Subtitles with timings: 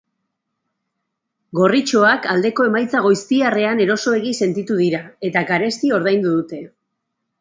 [1.59, 6.63] Gorritxoak aldeko emaitza goiztiarrean erosoegi sentitu dira, eta garesti ordaindu dute.